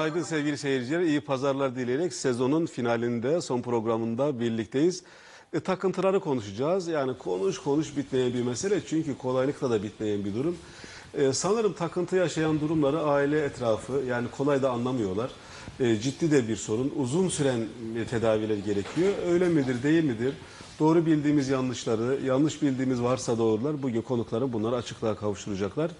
[0.00, 1.00] Günaydın sevgili seyirciler.
[1.00, 5.02] İyi pazarlar dileyerek sezonun finalinde, son programında birlikteyiz.
[5.52, 6.88] E, takıntıları konuşacağız.
[6.88, 8.80] Yani konuş konuş bitmeyen bir mesele.
[8.86, 10.56] Çünkü kolaylıkla da bitmeyen bir durum.
[11.14, 15.30] E, sanırım takıntı yaşayan durumları aile etrafı yani kolay da anlamıyorlar.
[15.80, 16.92] E, ciddi de bir sorun.
[16.96, 17.60] Uzun süren
[18.10, 19.12] tedaviler gerekiyor.
[19.26, 20.34] Öyle midir değil midir?
[20.78, 23.82] Doğru bildiğimiz yanlışları, yanlış bildiğimiz varsa doğrular.
[23.82, 25.90] Bugün konuklarım bunları açıklığa kavuşturacaklar.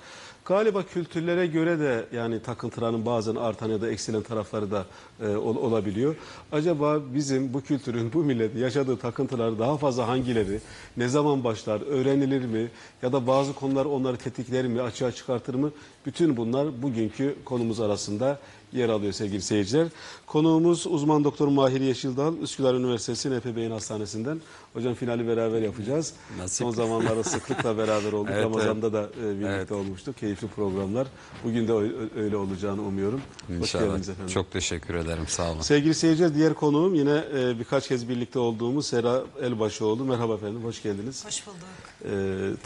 [0.45, 4.87] Galiba kültürlere göre de yani takıntıların bazen artan ya da eksilen tarafları da
[5.23, 6.15] e, ol- olabiliyor.
[6.53, 10.61] Acaba bizim bu kültürün, bu milletin yaşadığı takıntılar daha fazla hangileri,
[10.97, 12.69] ne zaman başlar, öğrenilir mi
[13.03, 15.71] ya da bazı konular onları tetikler mi, açığa çıkartır mı?
[16.07, 18.39] Bütün bunlar bugünkü konumuz arasında
[18.73, 19.87] yer alıyor sevgili seyirciler.
[20.27, 24.41] Konuğumuz uzman doktor Mahir Yeşildal, Üsküdar Üniversitesi NP Beyin Hastanesi'nden.
[24.73, 26.13] Hocam finali beraber yapacağız.
[26.39, 26.59] Nasip.
[26.67, 28.31] Son zamanlarda sıklıkla beraber olduk.
[28.35, 29.73] Evet, Ramazan'da da e, birlikte Evet.
[29.73, 30.17] olmuştuk.
[30.19, 31.07] Keyifli programlar.
[31.45, 31.73] Bugün de
[32.17, 33.21] öyle olacağını umuyorum.
[33.49, 33.85] Hoş İnşallah.
[33.85, 34.35] geldiniz efendim.
[34.35, 35.10] Çok teşekkür ederim.
[35.29, 35.61] Sağ olun.
[35.61, 40.05] Sevgili seyirciler diğer konuğum yine e, birkaç kez birlikte olduğumuz Sera Elbaşıoğlu.
[40.05, 41.27] Merhaba efendim, hoş geldiniz.
[41.27, 41.59] Hoş bulduk.
[42.05, 42.11] E,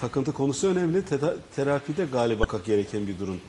[0.00, 0.98] takıntı konusu önemli.
[0.98, 3.41] Teta- terapide galiba gereken bir durum.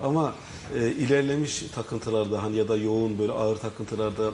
[0.00, 0.34] Ama
[0.74, 4.30] e, ilerlemiş takıntılarda hani ya da yoğun böyle ağır takıntılarda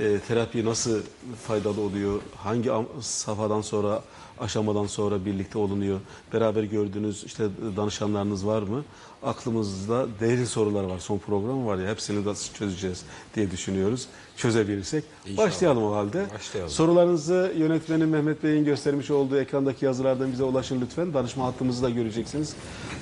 [0.00, 1.00] e, terapi nasıl
[1.46, 2.20] faydalı oluyor?
[2.36, 2.70] Hangi
[3.00, 4.02] safhadan sonra,
[4.38, 6.00] aşamadan sonra birlikte olunuyor?
[6.32, 8.84] Beraber gördüğünüz işte danışanlarınız var mı?
[9.22, 10.98] Aklımızda değerli sorular var.
[10.98, 13.02] Son program var ya hepsini de çözeceğiz
[13.34, 14.06] diye düşünüyoruz.
[14.36, 15.04] Çözebilirsek.
[15.26, 15.46] İnşallah.
[15.46, 16.26] Başlayalım o halde.
[16.34, 16.72] Başlayalım.
[16.72, 21.14] Sorularınızı yönetmenim Mehmet Bey'in göstermiş olduğu ekrandaki yazılardan bize ulaşın lütfen.
[21.14, 22.54] Danışma hattımızı da göreceksiniz.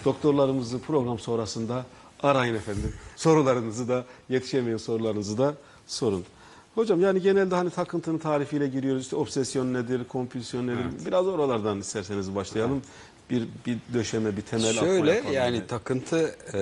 [0.05, 1.87] Doktorlarımızı program sonrasında
[2.23, 2.95] arayın efendim.
[3.17, 5.55] Sorularınızı da yetişemeyen sorularınızı da
[5.87, 6.25] sorun.
[6.75, 9.03] Hocam yani genelde hani takıntının tarifiyle giriyoruz.
[9.03, 11.07] İşte obsesyon nedir, kompülsyon nedir?
[11.07, 12.83] Biraz oralardan isterseniz başlayalım.
[13.31, 15.35] Bir, bir döşeme, bir temel Şöyle yapalım.
[15.35, 16.61] yani takıntı e,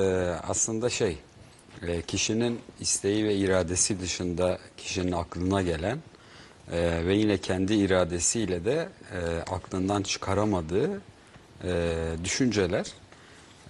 [0.49, 1.19] aslında şey
[1.83, 5.99] e, kişinin isteği ve iradesi dışında kişinin aklına gelen
[6.73, 11.01] e, ve yine kendi iradesiyle de e, aklından çıkaramadığı
[11.65, 12.93] e, düşünceler,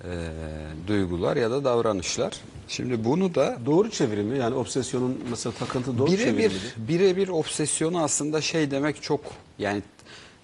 [0.06, 2.40] e, duygular ya da davranışlar.
[2.68, 6.74] Şimdi bunu da Doğru çevirimi yani obsesyonun mesela takıntı doğru birebir çevirimidir.
[6.78, 9.20] birebir obsesyonu aslında şey demek çok
[9.58, 9.82] yani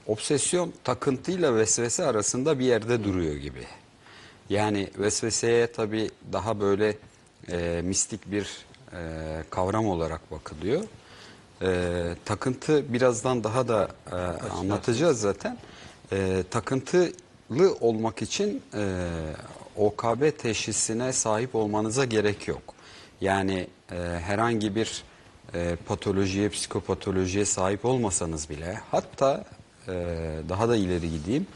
[0.06, 3.64] obsesyon takıntıyla vesvese arasında bir yerde duruyor gibi.
[4.50, 6.96] Yani vesveseye tabii daha böyle
[7.50, 8.46] e, mistik bir
[8.92, 8.98] e,
[9.50, 10.82] kavram olarak bakılıyor.
[11.62, 14.14] E, takıntı birazdan daha da e,
[14.48, 15.58] anlatacağız zaten.
[16.12, 17.12] E, takıntılı
[17.60, 19.08] olmak için e,
[19.76, 22.62] OKB teşhisine sahip olmanıza gerek yok.
[23.20, 25.04] Yani e, herhangi bir
[25.54, 29.44] e, patolojiye, psikopatolojiye sahip olmasanız bile hatta
[29.88, 29.92] e,
[30.48, 31.46] daha da ileri gideyim.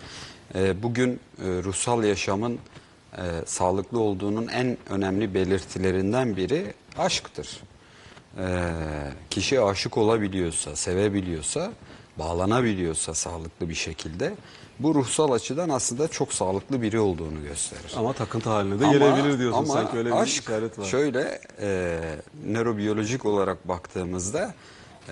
[0.55, 2.59] E, bugün e, ruhsal yaşamın
[3.13, 7.61] e, sağlıklı olduğunun en önemli belirtilerinden biri aşktır.
[8.39, 8.45] E,
[9.31, 11.73] kişi aşık olabiliyorsa, sevebiliyorsa,
[12.19, 14.35] bağlanabiliyorsa sağlıklı bir şekilde
[14.79, 17.93] bu ruhsal açıdan aslında çok sağlıklı biri olduğunu gösterir.
[17.97, 19.59] Ama takıntı haline de Ama- gelebilir diyorsun.
[19.59, 20.85] ama Sanki öyle bir aşk işaret var.
[20.85, 21.99] şöyle e,
[22.47, 24.55] nörobiyolojik olarak baktığımızda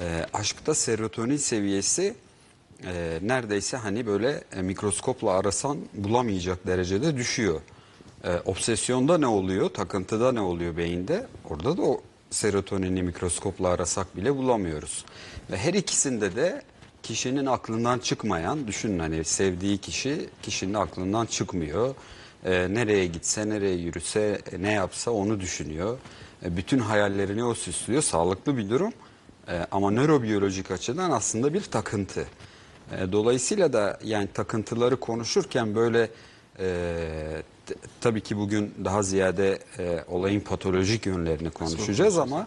[0.00, 2.14] e, aşkta serotonin seviyesi
[2.84, 7.60] e, neredeyse hani böyle e, mikroskopla arasan bulamayacak derecede düşüyor.
[8.24, 9.68] E, obsesyonda ne oluyor?
[9.70, 11.26] Takıntıda ne oluyor beyinde?
[11.50, 12.00] Orada da o
[12.30, 15.04] serotonini mikroskopla arasak bile bulamıyoruz.
[15.50, 16.62] Ve her ikisinde de
[17.04, 21.94] kişinin aklından çıkmayan, düşünün hani sevdiği kişi kişinin aklından çıkmıyor.
[22.44, 25.98] E, nereye gitse, nereye yürüse, ne yapsa onu düşünüyor.
[26.44, 28.02] E, bütün hayallerini o süslüyor.
[28.02, 28.92] Sağlıklı bir durum.
[29.48, 32.26] E, ama nörobiyolojik açıdan aslında bir takıntı.
[32.92, 36.10] E, dolayısıyla da yani takıntıları konuşurken böyle
[36.58, 36.66] e,
[38.00, 42.46] tabii ki bugün daha ziyade e, olayın patolojik yönlerini konuşacağız ama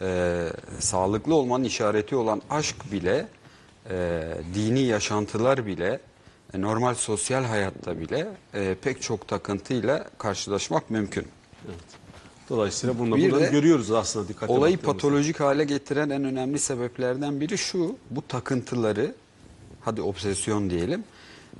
[0.00, 3.26] e, sağlıklı olmanın işareti olan aşk bile,
[3.90, 4.22] e,
[4.54, 6.00] dini yaşantılar bile,
[6.54, 11.26] e, normal sosyal hayatta bile e, pek çok takıntıyla karşılaşmak mümkün.
[12.48, 17.58] Dolayısıyla bunu Bir buradan görüyoruz aslında dikkatli Olayı patolojik hale getiren en önemli sebeplerden biri
[17.58, 17.96] şu.
[18.10, 19.14] Bu takıntıları
[19.80, 21.04] hadi obsesyon diyelim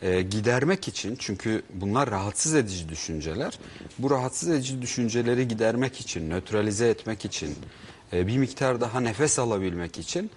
[0.02, 3.58] e, gidermek için çünkü bunlar rahatsız edici düşünceler.
[3.98, 7.56] Bu rahatsız edici düşünceleri gidermek için, nötralize etmek için,
[8.12, 10.30] e, bir miktar daha nefes alabilmek için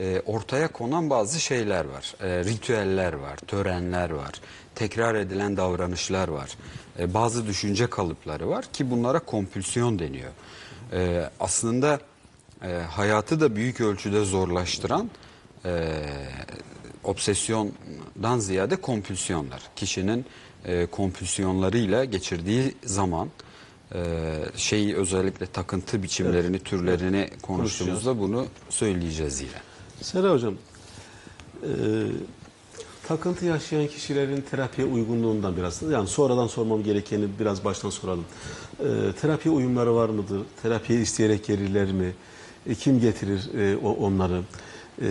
[0.00, 2.14] e, ortaya konan bazı şeyler var.
[2.20, 4.32] E, ritüeller var, törenler var,
[4.74, 6.50] tekrar edilen davranışlar var.
[6.98, 10.30] E, bazı düşünce kalıpları var ki bunlara kompülsiyon deniyor.
[10.92, 12.00] E, aslında
[12.62, 15.10] e, hayatı da büyük ölçüde zorlaştıran
[15.64, 16.02] e,
[17.04, 19.62] obsesyondan ziyade kompülsiyonlar.
[19.76, 20.26] Kişinin
[20.64, 23.30] e, kompülsiyonlarıyla geçirdiği zaman
[23.94, 24.00] e,
[24.56, 29.71] şeyi özellikle takıntı biçimlerini, türlerini konuştuğumuzda bunu söyleyeceğiz yine.
[30.02, 30.54] Sera Hocam,
[31.62, 31.68] e,
[33.08, 38.24] takıntı yaşayan kişilerin terapiye uygunluğundan biraz, yani sonradan sormam gerekeni biraz baştan soralım.
[38.80, 38.84] E,
[39.20, 40.40] terapiye uyumları var mıdır?
[40.62, 42.12] Terapiye isteyerek gelirler mi?
[42.66, 44.42] E, kim getirir e, o, onları?
[45.02, 45.08] E,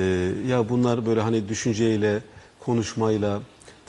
[0.48, 2.22] ya bunlar böyle hani düşünceyle,
[2.60, 3.42] konuşmayla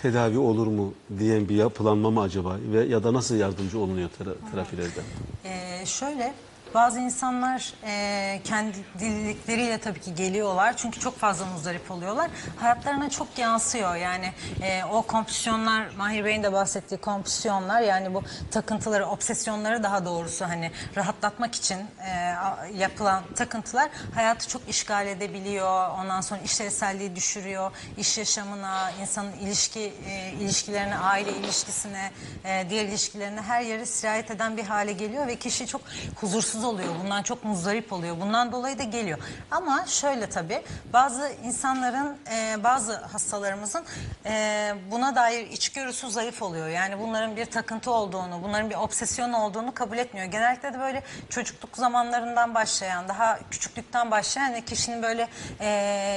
[0.02, 2.56] tedavi olur mu diyen bir yapılanma mı acaba?
[2.72, 5.00] Ve ya da nasıl yardımcı olunuyor tera- terapilerde?
[5.44, 6.34] Ee, şöyle
[6.74, 12.30] bazı insanlar e, kendi dillilikleriyle tabii ki geliyorlar çünkü çok fazla muzdarip oluyorlar.
[12.56, 14.32] Hayatlarına çok yansıyor yani
[14.62, 20.70] e, o kompulsiyonlar Mahir Bey'in de bahsettiği kompulsiyonlar yani bu takıntıları, obsesyonları daha doğrusu hani
[20.96, 22.34] rahatlatmak için e,
[22.74, 25.90] yapılan takıntılar hayatı çok işgal edebiliyor.
[25.98, 27.70] Ondan sonra işlevselliği düşürüyor.
[27.96, 32.10] iş yaşamına, insanın ilişki e, ilişkilerine, aile ilişkisine,
[32.44, 35.80] e, diğer ilişkilerine her yere sirayet eden bir hale geliyor ve kişi çok
[36.20, 36.88] huzursuz oluyor.
[37.04, 38.20] Bundan çok muzdarip oluyor.
[38.20, 39.18] Bundan dolayı da geliyor.
[39.50, 40.62] Ama şöyle tabii
[40.92, 43.84] bazı insanların, e, bazı hastalarımızın
[44.26, 46.68] e, buna dair içgörüsü zayıf oluyor.
[46.68, 50.26] Yani bunların bir takıntı olduğunu, bunların bir obsesyon olduğunu kabul etmiyor.
[50.26, 55.28] Genellikle de böyle çocukluk zamanlarından başlayan, daha küçüklükten başlayan kişinin böyle
[55.60, 55.66] e,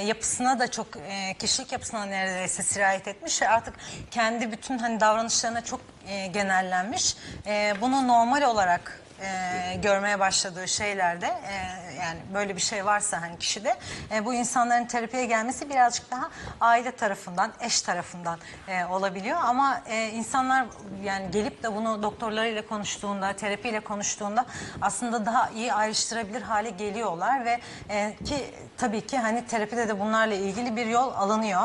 [0.06, 3.74] yapısına da çok, e, kişilik yapısına neredeyse sirayet etmiş ve artık
[4.12, 7.18] kendi bütün hani davranışlarına çok e, genellenmiş.
[7.48, 13.40] E, bunu normal olarak e, görmeye başladığı şeylerde e, yani böyle bir şey varsa hani
[13.40, 13.76] kişide
[14.12, 16.30] e, bu insanların terapiye gelmesi birazcık daha
[16.62, 19.38] aile tarafından, eş tarafından e, olabiliyor.
[19.44, 20.66] Ama e, insanlar
[21.04, 24.46] yani gelip de bunu doktorlarıyla konuştuğunda, terapiyle konuştuğunda
[24.82, 27.60] aslında daha iyi ayrıştırabilir hale geliyorlar ve
[27.90, 31.64] e, ki tabii ki hani terapide de bunlarla ilgili bir yol alınıyor.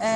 [0.00, 0.10] E,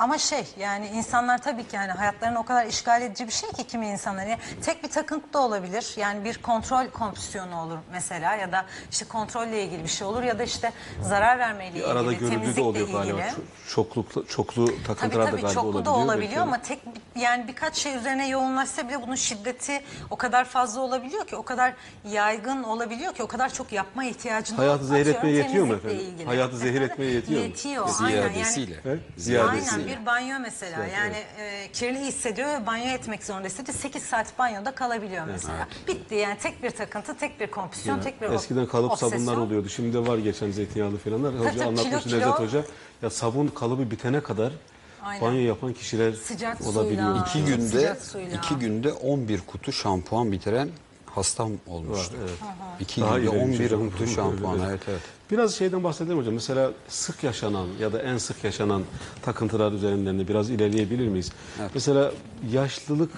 [0.00, 3.64] ama şey yani insanlar tabii ki yani hayatlarını o kadar işgal edici bir şey ki
[3.66, 4.26] kimi insanlar.
[4.26, 5.94] Yani tek bir takıntı da olabilir.
[5.96, 10.38] Yani bir kontrol kompulsiyonu olur mesela ya da işte kontrolle ilgili bir şey olur ya
[10.38, 10.72] da işte
[11.02, 13.02] zarar vermeyle ilgili, arada görüldüğü de temizlikle oluyor ilgili.
[13.02, 13.20] galiba.
[13.20, 16.80] Ço- Çoklu, çoklu Tabii takıntılar da tabii galiba çoklu da olabiliyor ama tek
[17.16, 21.72] yani birkaç şey üzerine yoğunlaşsa bile bunun şiddeti o kadar fazla olabiliyor ki o kadar
[22.04, 26.14] yaygın olabiliyor ki o kadar çok yapma ihtiyacını Hayatı zehir etmeye yetiyor mu temizlikle efendim?
[26.14, 26.26] ilgili.
[26.26, 27.46] Hayatı zehir etmeye yetiyor mu?
[27.46, 29.00] Yetiyor aynen yani.
[29.16, 29.40] Ziyadesiyle.
[29.50, 33.78] Aynen bir banyo mesela yani e, kirli hissediyor ve banyo etmek zorunda hissediyor.
[33.78, 35.68] 8 saat banyoda kalabiliyor mesela.
[35.88, 39.10] Bitti yani tek bir takıntı, tek bir kompulsiyon, tek bir ob- Eskiden kalıp obsesyon.
[39.10, 39.68] sabunlar oluyordu.
[39.68, 41.30] Şimdi de var geçen zeytinyağlı falanlar.
[41.30, 42.46] Tabii, Hoca tabii, anlatmış kilo, Nevzat kilo.
[42.46, 42.64] Hoca.
[43.02, 44.52] Ya sabun kalıbı bitene kadar
[45.02, 45.22] Aynen.
[45.22, 47.08] banyo yapan kişiler Sıcak olabiliyor.
[47.08, 47.24] suyla.
[47.28, 48.38] İki günde sıcak suyla.
[48.38, 50.68] iki günde 11 kutu şampuan bitiren
[51.18, 52.14] hastam olmuştu.
[52.80, 53.90] İki Daha ileriymiş 11 hocam.
[53.90, 54.60] kutu şampuan.
[54.68, 55.00] Evet evet.
[55.30, 56.34] Biraz şeyden bahsedelim hocam.
[56.34, 58.82] Mesela sık yaşanan ya da en sık yaşanan
[59.22, 61.32] takıntılar üzerinden de biraz ilerleyebilir miyiz?
[61.74, 62.12] Mesela
[62.52, 63.10] yaşlılık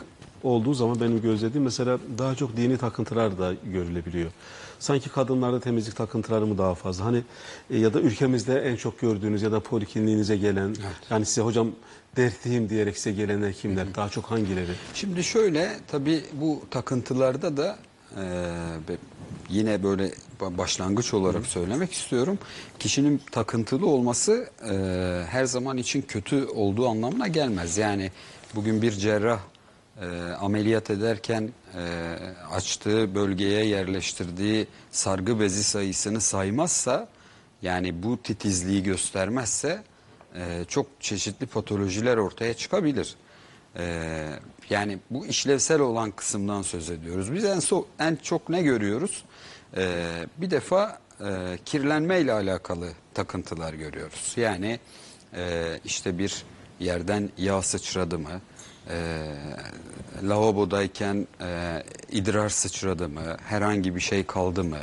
[0.43, 4.31] olduğu zaman benim gözlediğim mesela daha çok dini takıntılar da görülebiliyor.
[4.79, 7.05] Sanki kadınlarda temizlik takıntıları mı daha fazla?
[7.05, 7.23] Hani
[7.71, 10.77] e, ya da ülkemizde en çok gördüğünüz ya da polikliniğinize gelen
[11.11, 11.71] yani size hocam
[12.17, 13.95] dertliyim diyerek size gelenler kimler?
[13.95, 14.73] Daha çok hangileri?
[14.95, 17.79] Şimdi şöyle tabii bu takıntılarda da
[18.17, 18.97] e,
[19.51, 22.39] yine böyle ba- başlangıç olarak söylemek istiyorum.
[22.79, 24.75] Kişinin takıntılı olması e,
[25.31, 27.79] her zaman için kötü olduğu anlamına gelmez.
[27.79, 28.11] Yani
[28.55, 29.41] bugün bir cerrah
[30.01, 30.07] e,
[30.41, 31.81] ameliyat ederken e,
[32.51, 37.09] açtığı bölgeye yerleştirdiği sargı bezi sayısını saymazsa
[37.63, 39.83] yani bu titizliği göstermezse
[40.35, 43.17] e, çok çeşitli patolojiler ortaya çıkabilir.
[43.77, 44.27] Ee,
[44.71, 47.33] yani bu işlevsel olan kısımdan söz ediyoruz.
[47.35, 49.25] Biz en, so- en çok ne görüyoruz?
[49.77, 54.33] Ee, bir defa e, kirlenme ile alakalı takıntılar görüyoruz.
[54.37, 54.81] Yani
[55.37, 56.45] e, işte bir
[56.81, 58.41] yerden yağ sıçradı mı?
[58.91, 59.27] E,
[60.23, 63.37] lavabodayken e, idrar sıçradı mı?
[63.45, 64.79] Herhangi bir şey kaldı mı?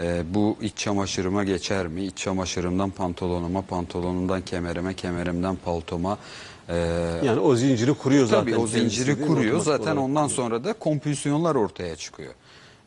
[0.00, 2.04] E, bu iç çamaşırıma geçer mi?
[2.04, 6.18] İç çamaşırımdan pantolonuma, pantolonumdan kemerime, kemerimden paltoma.
[6.68, 6.76] E,
[7.24, 8.40] Yani o zinciri kuruyor zaten.
[8.40, 9.60] Tabii o zinciri kuruyor.
[9.60, 12.34] Zaten ondan sonra da kompülsiyonlar ortaya çıkıyor.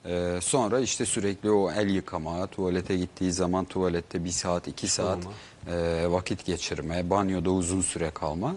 [0.05, 5.19] Ee, sonra işte sürekli o el yıkama, tuvalete gittiği zaman tuvalette bir saat, iki saat
[5.67, 8.55] e, vakit geçirme, banyoda uzun süre kalma.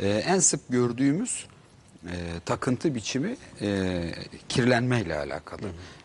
[0.00, 1.46] Ee, en sık gördüğümüz
[2.06, 2.14] e,
[2.44, 4.02] takıntı biçimi e,
[4.48, 5.60] kirlenme ile alakalı.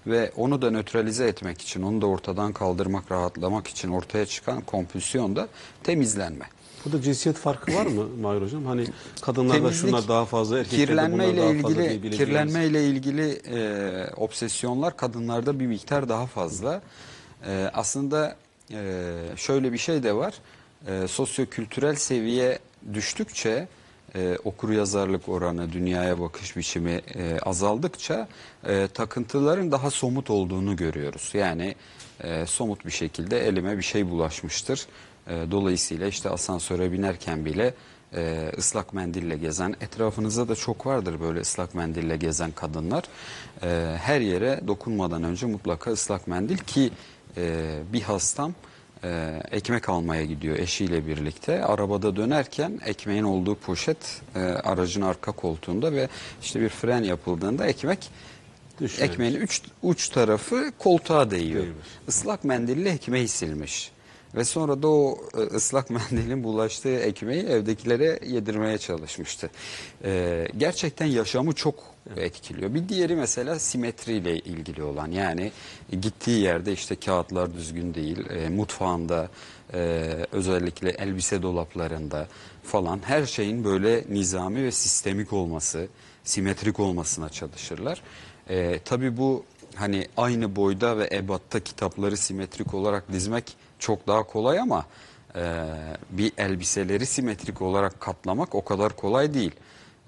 [0.07, 5.35] Ve onu da nötralize etmek için, onu da ortadan kaldırmak, rahatlamak için ortaya çıkan kompülsiyon
[5.35, 5.47] da
[5.83, 6.45] temizlenme.
[6.85, 8.65] Burada cinsiyet farkı var mı Mahir Hocam?
[8.65, 8.85] Hani
[9.21, 12.17] kadınlarda Temizlik, şunlar daha fazla, erkeklerde bunlar kirlenme ile daha fazla ilgili diyebileceğimiz.
[12.17, 16.81] kirlenme ile ilgili e, obsesyonlar kadınlarda bir miktar daha fazla.
[17.47, 18.35] E, aslında
[18.71, 19.03] e,
[19.35, 20.33] şöyle bir şey de var.
[20.87, 22.59] E, sosyokültürel seviye
[22.93, 23.67] düştükçe
[24.15, 28.27] e, okur yazarlık oranı, dünyaya bakış biçimi e, azaldıkça
[28.67, 31.29] e, takıntıların daha somut olduğunu görüyoruz.
[31.33, 31.75] Yani
[32.23, 34.87] e, somut bir şekilde elime bir şey bulaşmıştır.
[35.27, 37.73] E, dolayısıyla işte asansöre binerken bile
[38.15, 43.03] e, ıslak mendille gezen, etrafınızda da çok vardır böyle ıslak mendille gezen kadınlar.
[43.63, 46.91] E, her yere dokunmadan önce mutlaka ıslak mendil ki
[47.37, 48.53] e, bir hastam
[49.03, 51.65] e, ekmek almaya gidiyor eşiyle birlikte.
[51.65, 56.07] Arabada dönerken ekmeğin olduğu poşet e, aracın arka koltuğunda ve
[56.41, 58.09] işte bir fren yapıldığında ekmek
[58.81, 59.09] Düşüyor.
[59.09, 61.63] ekmeğin üç, uç tarafı koltuğa değiyor.
[61.63, 61.87] Değmiş.
[62.07, 63.91] Islak mendille ekmeği silmiş.
[64.35, 69.49] Ve sonra da o e, ıslak mendilin bulaştığı ekmeği evdekilere yedirmeye çalışmıştı.
[70.03, 71.75] E, gerçekten yaşamı çok
[72.17, 72.73] etkiliyor.
[72.73, 75.51] Bir diğeri mesela simetriyle ilgili olan yani
[76.01, 79.29] gittiği yerde işte kağıtlar düzgün değil, e, mutfağında
[79.73, 79.79] e,
[80.31, 82.27] özellikle elbise dolaplarında
[82.63, 85.87] falan her şeyin böyle nizami ve sistemik olması,
[86.23, 88.01] simetrik olmasına çalışırlar.
[88.49, 89.43] E, tabii bu
[89.75, 94.85] hani aynı boyda ve ebatta kitapları simetrik olarak dizmek çok daha kolay ama
[95.35, 95.65] e,
[96.09, 99.51] bir elbiseleri simetrik olarak katlamak o kadar kolay değil.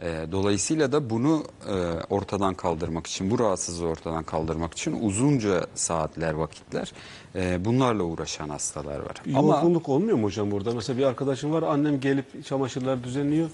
[0.02, 1.74] E, dolayısıyla da bunu e,
[2.10, 6.94] ortadan kaldırmak için, bu rahatsızlığı ortadan kaldırmak için uzunca saatler, vakitler
[7.36, 9.16] e, bunlarla uğraşan hastalar var.
[9.26, 10.74] Bir Ama yorgunluk olmuyor mu hocam burada?
[10.74, 13.50] Mesela bir arkadaşım var annem gelip çamaşırlar düzenliyor.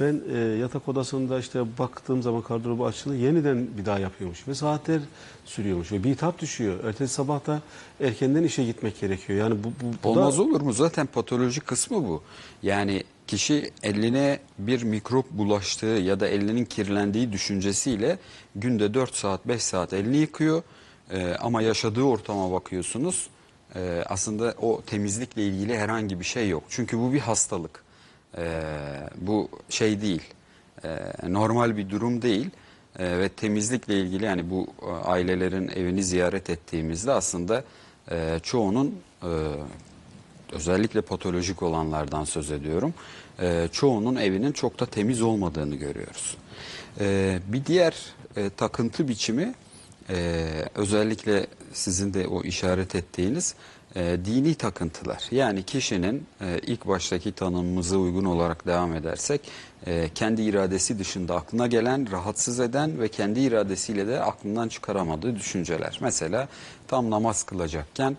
[0.00, 5.00] Ben e, yatak odasında işte baktığım zaman gardırobu açılı yeniden bir daha yapıyormuş ve saatler
[5.44, 6.84] sürüyormuş ve bir hitap düşüyor.
[6.84, 7.62] Ertesi sabah da
[8.00, 9.38] erkenden işe gitmek gerekiyor.
[9.38, 10.72] Yani bu, bu, bu Olmaz da olur mu?
[10.72, 12.22] Zaten patolojik kısmı bu.
[12.62, 18.18] Yani kişi eline bir mikrop bulaştığı ya da elinin kirlendiği düşüncesiyle
[18.56, 20.62] günde 4 saat 5 saat elini yıkıyor.
[21.10, 23.28] Ee, ama yaşadığı ortama bakıyorsunuz
[23.74, 26.62] e, aslında o temizlikle ilgili herhangi bir şey yok.
[26.68, 27.81] Çünkü bu bir hastalık.
[28.38, 28.62] Ee,
[29.16, 30.22] bu şey değil.
[30.84, 30.88] Ee,
[31.28, 32.50] normal bir durum değil.
[32.98, 37.64] Ee, ve temizlikle ilgili yani bu e, ailelerin evini ziyaret ettiğimizde aslında
[38.10, 39.30] e, çoğunun e,
[40.52, 42.94] özellikle patolojik olanlardan söz ediyorum.
[43.40, 46.36] Ee, çoğunun evinin çok da temiz olmadığını görüyoruz.
[47.00, 47.94] Ee, bir diğer
[48.36, 49.54] e, takıntı biçimi
[50.10, 53.54] e, özellikle sizin de o işaret ettiğiniz
[53.96, 55.22] e, dini takıntılar.
[55.30, 59.40] Yani kişinin e, ilk baştaki tanımımıza uygun olarak devam edersek
[59.86, 65.98] e, kendi iradesi dışında aklına gelen, rahatsız eden ve kendi iradesiyle de aklından çıkaramadığı düşünceler.
[66.00, 66.48] Mesela
[66.88, 68.16] tam namaz kılacakken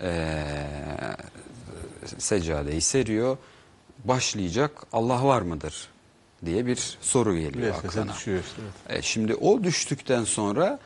[0.00, 0.42] e,
[2.18, 3.36] seccadeyi seriyor.
[4.04, 5.88] Başlayacak Allah var mıdır
[6.44, 8.14] diye bir soru geliyor vesvese aklına.
[8.14, 8.62] düşüyor işte.
[8.88, 8.98] evet.
[8.98, 10.78] E, şimdi o düştükten sonra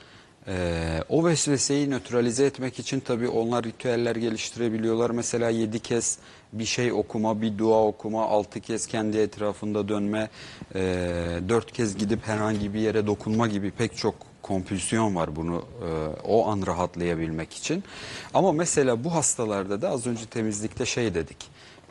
[0.48, 5.10] e, o vesveseyi nötralize etmek için tabii onlar ritüeller geliştirebiliyorlar.
[5.10, 6.18] Mesela yedi kez
[6.52, 10.28] bir şey okuma, bir dua okuma, altı kez kendi etrafında dönme,
[10.74, 10.80] e,
[11.48, 15.88] dört kez gidip herhangi bir yere dokunma gibi pek çok kompülsiyon var bunu e,
[16.24, 17.84] o an rahatlayabilmek için.
[18.34, 21.36] Ama mesela bu hastalarda da az önce temizlikte şey dedik.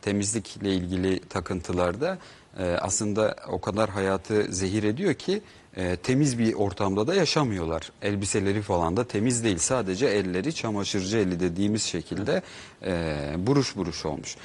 [0.01, 2.17] Temizlikle ilgili takıntılarda
[2.59, 5.41] e, aslında o kadar hayatı zehir ediyor ki
[5.77, 7.91] e, temiz bir ortamda da yaşamıyorlar.
[8.01, 9.57] Elbiseleri falan da temiz değil.
[9.57, 12.41] Sadece elleri çamaşırcı eli dediğimiz şekilde
[12.85, 14.35] e, buruş buruş olmuş.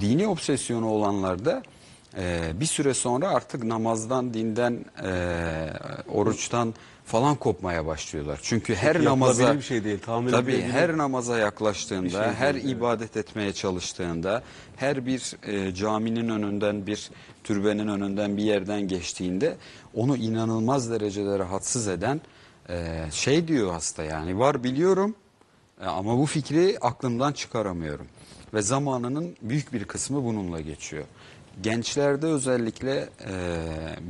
[0.00, 1.62] Dini obsesyonu olanlarda
[2.18, 5.10] e, bir süre sonra artık namazdan, dinden, e,
[6.08, 8.38] oruçtan falan kopmaya başlıyorlar.
[8.42, 12.76] Çünkü her namaza bir şey değil, tahmin tabii her namaza yaklaştığında, şey her değil, evet.
[12.76, 14.42] ibadet etmeye çalıştığında,
[14.76, 17.10] her bir e, caminin önünden, bir
[17.44, 19.56] türbenin önünden bir yerden geçtiğinde
[19.94, 22.20] onu inanılmaz derecede rahatsız eden
[22.68, 25.14] e, şey diyor hasta yani var biliyorum
[25.82, 28.06] e, ama bu fikri aklımdan çıkaramıyorum.
[28.54, 31.04] Ve zamanının büyük bir kısmı bununla geçiyor.
[31.62, 33.58] Gençlerde özellikle e,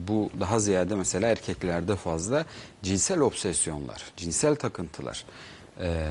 [0.08, 2.44] bu daha ziyade mesela erkeklerde fazla
[2.82, 5.24] cinsel obsesyonlar, cinsel takıntılar.
[5.80, 6.10] E,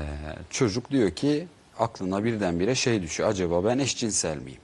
[0.50, 1.46] çocuk diyor ki
[1.78, 3.28] aklına birdenbire şey düşüyor.
[3.28, 4.60] Acaba ben eşcinsel miyim?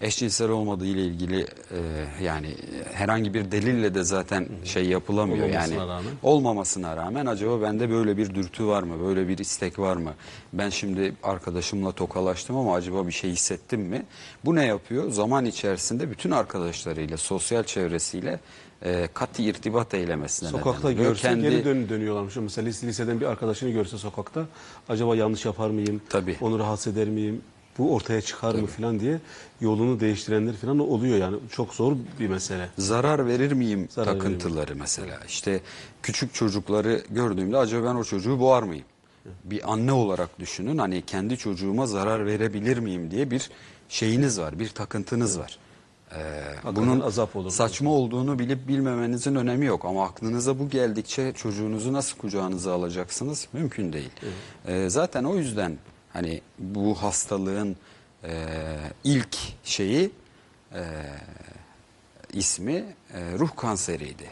[0.00, 1.78] Eşcinsel olmadığı ile ilgili e,
[2.22, 2.54] yani
[2.92, 6.12] herhangi bir delille de zaten şey yapılamıyor Olmamasına yani rağmen.
[6.22, 9.06] olmamasına rağmen acaba bende böyle bir dürtü var mı?
[9.06, 10.14] Böyle bir istek var mı?
[10.52, 14.02] Ben şimdi arkadaşımla tokalaştım ama acaba bir şey hissettim mi?
[14.44, 15.10] Bu ne yapıyor?
[15.10, 18.40] Zaman içerisinde bütün arkadaşlarıyla, sosyal çevresiyle
[18.82, 22.36] e, katı irtibat eylemesine Sokakta neden görse geri dön dönüyorlarmış.
[22.36, 24.46] Mesela lise- liseden bir arkadaşını görse sokakta
[24.88, 26.00] acaba yanlış yapar mıyım?
[26.08, 26.36] Tabii.
[26.40, 27.40] Onu rahatsız eder miyim?
[27.78, 29.20] Bu ortaya çıkar mı falan diye
[29.60, 31.36] yolunu değiştirenler falan oluyor yani.
[31.52, 32.68] Çok zor bir mesele.
[32.78, 34.38] zarar verir miyim Zarar verir miyim?
[34.38, 35.20] takıntıları mesela.
[35.28, 35.60] İşte
[36.02, 38.84] küçük çocukları gördüğümde acaba ben o çocuğu boğar mıyım?
[39.44, 43.50] Bir anne olarak düşünün hani kendi çocuğuma zarar verebilir miyim diye bir
[43.88, 45.58] şeyiniz var, bir takıntınız var.
[46.16, 46.42] Ee,
[46.76, 47.50] bunun azap olur.
[47.50, 53.92] saçma olduğunu bilip bilmemenizin önemi yok ama aklınıza bu geldikçe çocuğunuzu nasıl kucağınıza alacaksınız mümkün
[53.92, 54.10] değil.
[54.66, 55.78] Ee, zaten o yüzden
[56.18, 57.76] hani bu hastalığın
[58.24, 58.46] e,
[59.04, 60.10] ilk şeyi
[60.74, 60.82] e,
[62.32, 62.84] ismi e,
[63.38, 64.24] ruh kanseriydi.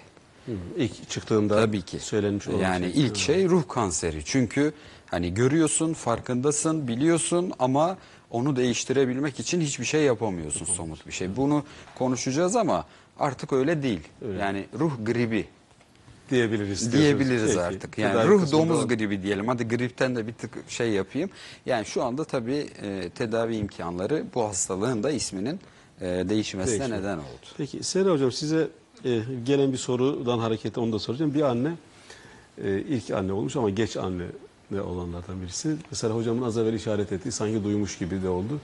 [0.47, 2.01] Hı, İlk çıktığında Tabii ki.
[2.01, 3.03] söylenmiş olan Yani şey.
[3.07, 4.25] ilk şey ruh kanseri.
[4.25, 4.73] Çünkü
[5.07, 7.97] hani görüyorsun, farkındasın, biliyorsun ama
[8.31, 11.37] onu değiştirebilmek için hiçbir şey yapamıyorsun somut bir şey.
[11.37, 11.65] Bunu
[11.95, 12.85] konuşacağız ama
[13.19, 14.01] artık öyle değil.
[14.41, 15.49] Yani ruh gribi
[16.31, 16.93] diyebiliriz.
[16.93, 17.47] diyebiliriz.
[17.47, 17.99] Peki, artık.
[17.99, 19.49] Yani tedavi ruh domuz o- gribi diyelim.
[19.49, 21.31] Hadi gripten de bir tık şey yapayım.
[21.67, 25.61] Yani şu anda tabii e, tedavi imkanları bu hastalığın da isminin
[26.01, 27.01] e, değişmesine Değişiyor.
[27.01, 27.47] neden oldu.
[27.57, 28.69] Peki Sera Hocam size
[29.05, 31.35] e, gelen bir sorudan hareketle onu da soracağım.
[31.35, 31.73] Bir anne
[32.65, 34.25] e, ilk anne olmuş ama geç anne
[34.81, 35.77] olanlardan birisi.
[35.91, 38.61] Mesela hocamın az evvel işaret ettiği sanki duymuş gibi de oldu.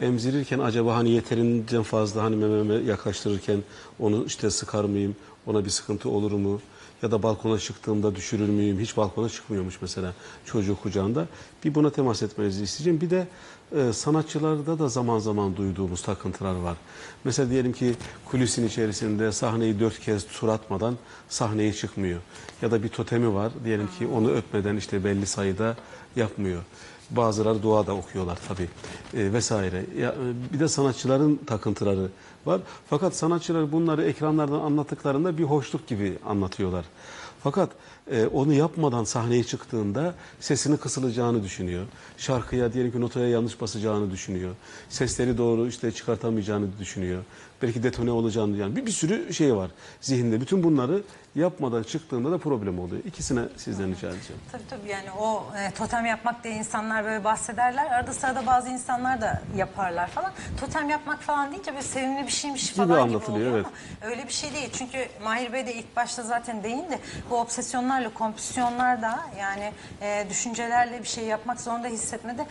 [0.00, 3.62] Emzirirken acaba hani yeterince fazla hani mememe yaklaştırırken
[3.98, 5.16] onu işte sıkar mıyım?
[5.46, 6.60] Ona bir sıkıntı olur mu?
[7.02, 8.80] Ya da balkona çıktığımda düşürür müyüm?
[8.80, 10.14] Hiç balkona çıkmıyormuş mesela
[10.44, 11.26] çocuğu kucağında.
[11.64, 13.00] Bir buna temas etmenizi isteyeceğim.
[13.00, 13.26] Bir de
[13.76, 16.76] e, sanatçılarda da zaman zaman duyduğumuz takıntılar var.
[17.24, 20.96] Mesela diyelim ki kulisin içerisinde sahneyi dört kez tur atmadan
[21.28, 22.20] sahneye çıkmıyor.
[22.62, 23.52] Ya da bir totemi var.
[23.64, 25.76] Diyelim ki onu öpmeden işte belli sayıda
[26.16, 26.62] yapmıyor.
[27.10, 28.68] Bazıları dua da okuyorlar tabii
[29.14, 29.84] e, vesaire.
[29.98, 32.08] Ya, e, bir de sanatçıların takıntıları
[32.46, 32.60] var.
[32.90, 36.84] Fakat sanatçılar bunları ekranlardan anlattıklarında bir hoşluk gibi anlatıyorlar.
[37.42, 37.70] Fakat
[38.10, 41.86] e, onu yapmadan sahneye çıktığında sesini kısılacağını düşünüyor.
[42.18, 44.54] Şarkıya diyelim ki notaya yanlış basacağını düşünüyor.
[44.88, 47.22] Sesleri doğru işte çıkartamayacağını düşünüyor.
[47.62, 50.40] Belki detone olacağını yani bir, bir sürü şey var zihinde.
[50.40, 51.02] Bütün bunları
[51.34, 53.04] yapmadan çıktığında da problem oluyor.
[53.04, 54.42] İkisine sizden rica edeceğim.
[54.52, 57.86] Tabii tabii yani o e, totem yapmak diye insanlar böyle bahsederler.
[57.86, 60.32] Arada sırada bazı insanlar da yaparlar falan.
[60.60, 63.66] Totem yapmak falan deyince böyle sevimli bir şeymiş falan gibi anlatılıyor, oluyor evet.
[64.00, 64.70] ama öyle bir şey değil.
[64.72, 66.98] Çünkü Mahir Bey de ilk başta zaten değindi.
[67.30, 72.46] Bu obsesyonlarla kompüsyonlar da yani e, düşüncelerle bir şey yapmak zorunda hissetmede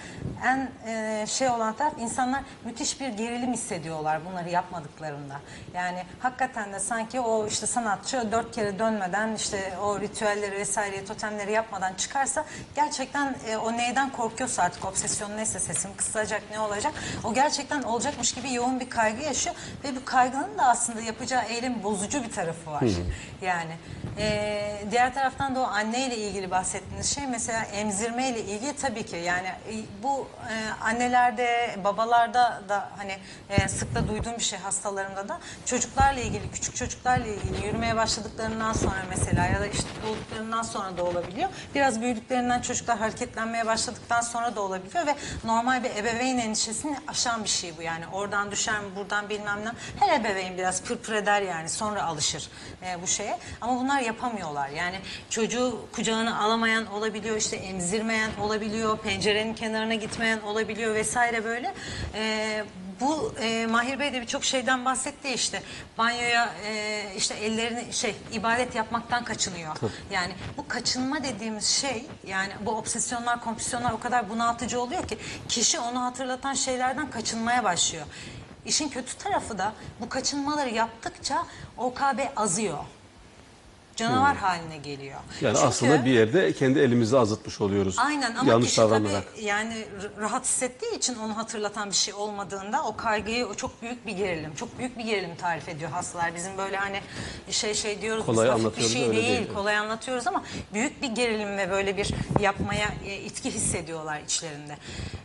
[0.46, 5.40] en e, şey olan taraf insanlar müthiş bir gerilim hissediyorlar bunları yapmadıklarında.
[5.74, 11.52] Yani hakikaten de sanki o işte sanatçı dört kere dönmeden işte o ritüelleri vesaire totemleri
[11.52, 17.34] yapmadan çıkarsa gerçekten e, o neyden korkuyorsa artık obsesyon neyse sesim kısılacak ne olacak o
[17.34, 22.24] gerçekten olacakmış gibi yoğun bir kaygı yaşıyor ve bu kaygının da aslında yapacağı eylem bozucu
[22.24, 22.84] bir tarafı var.
[23.42, 23.72] Yani
[24.20, 24.60] e,
[24.92, 29.74] diğer taraftan da o anneyle ilgili bahsettiğiniz şey mesela emzirmeyle ilgili tabii ki yani e,
[30.04, 33.18] bu e, annelerde babalarda da hani
[33.50, 39.06] e, sıkla duyduğum bir şey hastalarımda da çocuklarla ilgili küçük çocuklarla ilgili yürümeye başladıklarından sonra
[39.10, 41.50] mesela ya da işte doğduklarından sonra da olabiliyor.
[41.76, 47.50] Biraz büyüdüklerinden çocuklar hareketlenmeye başladıktan sonra da olabiliyor ve normal bir ebeveyn endişesini aşan bir
[47.50, 49.72] şey bu yani oradan düşer mi buradan bilmem ne.
[50.00, 52.50] Her ebeveyn biraz pırpır eder yani sonra alışır
[52.84, 59.54] e, bu şeye ama bunlar yapamıyorlar yani çocuğu kucağına alamayan olabiliyor işte emzirmeyen olabiliyor pencerenin
[59.54, 61.74] kenarına gitmeyen olabiliyor vesaire böyle.
[62.16, 62.64] E,
[63.00, 65.64] bu e, Mahir Bey de birçok şeyden bahsetti işte
[65.98, 69.76] banyoya e, işte ellerini şey ibadet yapmaktan kaçınıyor.
[70.12, 75.18] Yani bu kaçınma dediğimiz şey yani bu obsesyonlar kompulsiyonlar o kadar bunaltıcı oluyor ki
[75.50, 78.06] kişi onu hatırlatan şeylerden kaçınmaya başlıyor.
[78.66, 81.46] İşin kötü tarafı da bu kaçınmaları yaptıkça
[81.78, 82.78] OKB azıyor.
[84.00, 85.20] Canavar haline geliyor.
[85.42, 87.96] Yani Çünkü- aslında bir yerde kendi elimizi azıtmış oluyoruz.
[87.98, 89.24] Aynen ama yanlış kişi davranarak.
[89.36, 89.86] tabii yani
[90.20, 94.56] rahat hissettiği için onu hatırlatan bir şey olmadığında o kaygıyı o çok büyük bir gerilim,
[94.56, 96.36] çok büyük bir gerilim tarif ediyor hastalar.
[96.36, 97.02] Bizim böyle hani
[97.52, 99.54] şey şey diyoruz Kolay biz hafif bir anlatıyoruz, şey öyle değil, değil.
[99.54, 104.78] kolay anlatıyoruz ama büyük bir gerilim ve böyle bir yapmaya e, itki hissediyorlar içlerinde.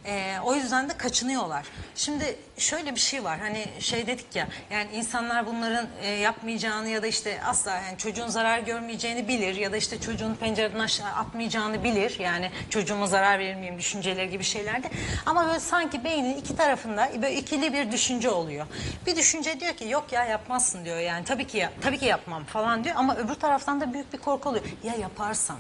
[0.07, 1.67] E, o yüzden de kaçınıyorlar.
[1.95, 7.03] Şimdi şöyle bir şey var hani şey dedik ya yani insanlar bunların e, yapmayacağını ya
[7.03, 11.85] da işte asla yani çocuğun zarar görmeyeceğini bilir ya da işte çocuğun pencereden aşağı atmayacağını
[11.85, 12.19] bilir.
[12.19, 14.91] Yani çocuğuma zarar verir miyim düşünceleri gibi şeylerde.
[15.27, 18.67] Ama böyle sanki beynin iki tarafında böyle ikili bir düşünce oluyor.
[19.07, 22.85] Bir düşünce diyor ki yok ya yapmazsın diyor yani tabii ki tabii ki yapmam falan
[22.85, 24.65] diyor ama öbür taraftan da büyük bir korku oluyor.
[24.85, 25.59] Ya yaparsam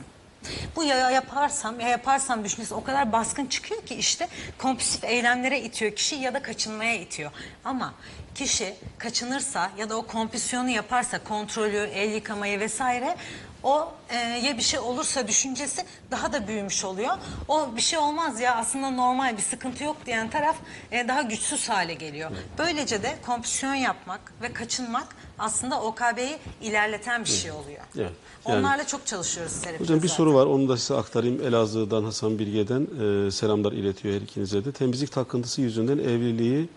[0.76, 4.28] bu ya yaparsam ya yaparsam düşüncesi o kadar baskın çıkıyor ki işte
[4.58, 7.30] kompulsif eylemlere itiyor kişi ya da kaçınmaya itiyor.
[7.64, 7.94] Ama
[8.34, 13.16] kişi kaçınırsa ya da o kompulsiyonu yaparsa kontrolü, el yıkamayı vesaire
[13.64, 17.10] o e, ya bir şey olursa düşüncesi daha da büyümüş oluyor.
[17.48, 20.56] O bir şey olmaz ya aslında normal bir sıkıntı yok diyen taraf
[20.92, 22.30] e, daha güçsüz hale geliyor.
[22.58, 25.06] Böylece de kompulsiyon yapmak ve kaçınmak
[25.38, 27.80] aslında OKB'yi ilerleten bir şey oluyor.
[27.96, 28.10] Evet.
[28.48, 30.16] Yani- Onlarla çok çalışıyoruz terapide Hocam bir zaten.
[30.16, 31.42] soru var onu da size aktarayım.
[31.46, 32.86] Elazığ'dan Hasan Bilge'den
[33.26, 34.72] e, selamlar iletiyor her ikinize de.
[34.72, 36.68] Temizlik takıntısı yüzünden evliliği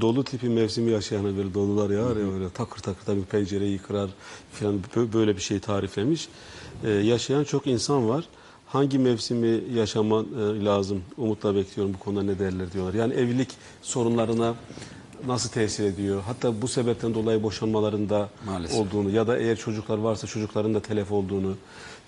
[0.00, 4.10] dolu tipi mevsimi yaşayan böyle dolular yağar ya öyle takır takır tabii pencereyi kırar
[4.52, 6.28] falan bö- böyle bir şey tariflemiş.
[6.84, 8.24] Ee, yaşayan çok insan var.
[8.66, 10.26] Hangi mevsimi yaşaman
[10.60, 11.02] e, lazım?
[11.16, 12.94] Umutla bekliyorum bu konuda ne derler diyorlar.
[12.94, 13.48] Yani evlilik
[13.82, 14.54] sorunlarına
[15.26, 16.22] nasıl tesir ediyor?
[16.26, 18.78] Hatta bu sebepten dolayı boşanmalarında Maalesef.
[18.80, 21.54] olduğunu ya da eğer çocuklar varsa çocukların da telef olduğunu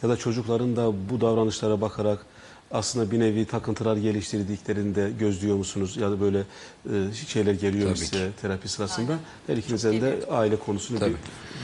[0.02, 2.26] ya da çocukların da bu davranışlara bakarak
[2.70, 5.96] aslında bir nevi takıntılar geliştirdiklerini de gözlüyor musunuz?
[5.96, 9.12] Ya da böyle e, şeyler geliyor Tabii size terapi sırasında?
[9.12, 9.22] Aynen.
[9.46, 11.10] Her ikinizden de aile konusunu Tabii.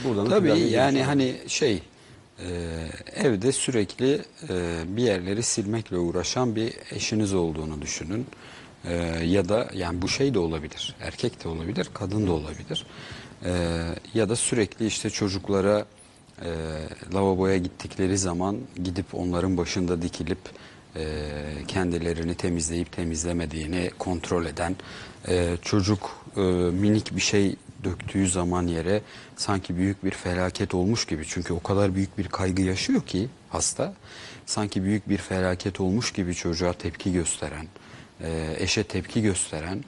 [0.03, 0.67] bir buradan da Tabii planlayın.
[0.69, 1.83] yani hani şey
[2.39, 8.25] e, evde sürekli e, bir yerleri silmekle uğraşan bir eşiniz olduğunu düşünün.
[8.85, 8.93] E,
[9.25, 10.95] ya da yani bu şey de olabilir.
[11.01, 12.85] Erkek de olabilir, kadın da olabilir.
[13.45, 13.51] E,
[14.13, 15.85] ya da sürekli işte çocuklara
[16.41, 16.49] e,
[17.13, 20.39] lavaboya gittikleri zaman gidip onların başında dikilip
[21.67, 24.75] kendilerini temizleyip temizlemediğini kontrol eden
[25.27, 29.01] e, çocuk e, minik bir şey döktüğü zaman yere
[29.35, 31.23] sanki büyük bir felaket olmuş gibi.
[31.27, 33.93] Çünkü o kadar büyük bir kaygı yaşıyor ki hasta
[34.45, 37.67] sanki büyük bir felaket olmuş gibi çocuğa tepki gösteren
[38.21, 39.83] e, eşe tepki gösteren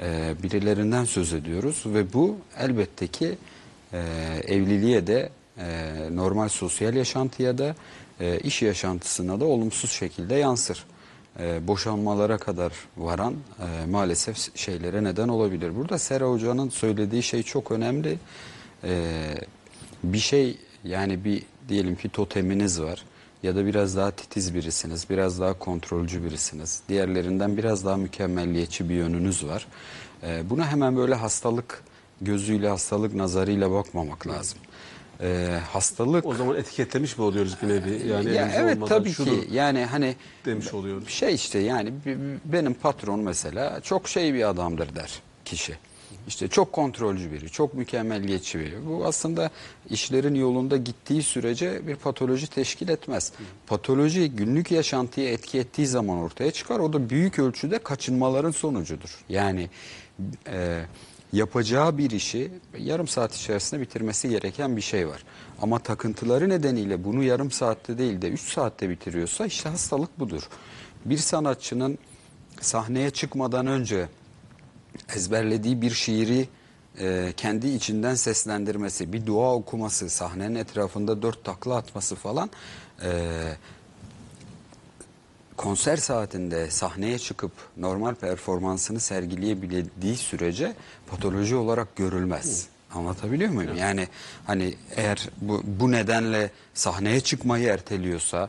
[0.00, 1.82] e, birilerinden söz ediyoruz.
[1.86, 3.38] Ve bu elbette ki
[3.92, 3.98] e,
[4.46, 7.74] evliliğe de e, normal sosyal yaşantıya da
[8.20, 10.84] e, iş yaşantısına da olumsuz şekilde yansır.
[11.40, 15.76] E, boşanmalara kadar varan e, maalesef şeylere neden olabilir.
[15.76, 18.18] Burada Sera Hoca'nın söylediği şey çok önemli.
[18.84, 19.12] E,
[20.04, 23.04] bir şey yani bir diyelim ki toteminiz var
[23.42, 26.82] ya da biraz daha titiz birisiniz, biraz daha kontrolcü birisiniz.
[26.88, 29.66] Diğerlerinden biraz daha mükemmelliyetçi bir yönünüz var.
[30.44, 31.82] Buna hemen böyle hastalık
[32.20, 34.58] gözüyle, hastalık nazarıyla bakmamak lazım.
[35.20, 38.08] E, hastalık O zaman etiketlemiş mi oluyoruz bir nevi?
[38.08, 41.08] Yani ya evet tabii ki yani hani demiş oluyoruz.
[41.08, 41.92] şey işte yani
[42.44, 45.76] benim patron mesela çok şey bir adamdır der kişi.
[46.28, 48.86] İşte çok kontrolcü biri, çok mükemmelliyetçi biri.
[48.86, 49.50] Bu aslında
[49.90, 53.32] işlerin yolunda gittiği sürece bir patoloji teşkil etmez.
[53.66, 56.78] Patoloji günlük yaşantıya etki ettiği zaman ortaya çıkar.
[56.78, 59.18] O da büyük ölçüde kaçınmaların sonucudur.
[59.28, 59.70] Yani
[60.46, 60.80] e,
[61.32, 65.24] yapacağı bir işi yarım saat içerisinde bitirmesi gereken bir şey var.
[65.62, 70.42] Ama takıntıları nedeniyle bunu yarım saatte değil de 3 saatte bitiriyorsa işte hastalık budur.
[71.04, 71.98] Bir sanatçının
[72.60, 74.08] sahneye çıkmadan önce
[75.16, 76.48] ezberlediği bir şiiri
[77.00, 82.50] e, kendi içinden seslendirmesi, bir dua okuması, sahnenin etrafında dört takla atması falan
[83.02, 83.10] e,
[85.58, 90.74] konser saatinde sahneye çıkıp normal performansını sergileyebildiği sürece
[91.10, 92.68] patoloji olarak görülmez.
[92.94, 93.76] Anlatabiliyor muyum?
[93.76, 94.08] Yani
[94.46, 98.48] hani eğer bu, bu nedenle sahneye çıkmayı erteliyorsa